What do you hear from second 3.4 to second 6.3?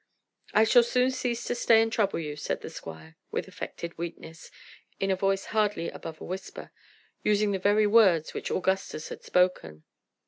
affected weakness, in a voice hardly above a